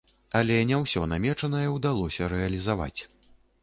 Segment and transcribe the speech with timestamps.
[0.39, 2.97] Але не ўсё намечанае ўдалося рэалізаваць.